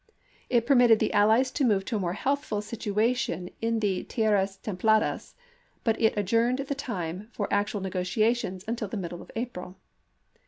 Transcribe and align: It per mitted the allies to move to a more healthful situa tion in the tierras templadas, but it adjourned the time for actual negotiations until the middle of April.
It 0.49 0.65
per 0.65 0.73
mitted 0.73 0.97
the 0.97 1.13
allies 1.13 1.51
to 1.51 1.63
move 1.63 1.85
to 1.85 1.95
a 1.95 1.99
more 1.99 2.13
healthful 2.13 2.59
situa 2.61 3.15
tion 3.15 3.51
in 3.61 3.81
the 3.81 4.03
tierras 4.05 4.57
templadas, 4.57 5.35
but 5.83 6.01
it 6.01 6.17
adjourned 6.17 6.57
the 6.57 6.73
time 6.73 7.29
for 7.31 7.47
actual 7.53 7.81
negotiations 7.81 8.65
until 8.67 8.87
the 8.87 8.97
middle 8.97 9.21
of 9.21 9.29
April. 9.35 9.77